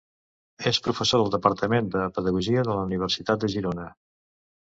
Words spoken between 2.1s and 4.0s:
Pedagogia de la Universitat de Girona.